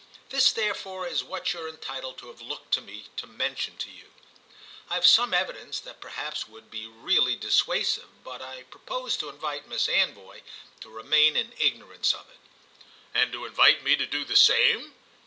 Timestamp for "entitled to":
1.69-2.27